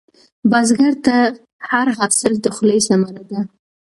بزګر 0.49 0.93
ته 1.05 1.15
هر 1.69 1.87
حاصل 1.97 2.33
د 2.41 2.45
خولې 2.55 2.79
ثمره 2.87 3.23
ده 3.29 3.39